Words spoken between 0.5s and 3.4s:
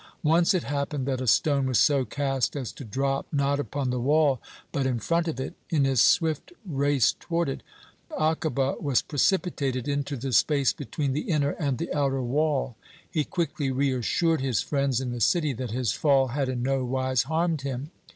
it happened that a stone was so cast as to drop,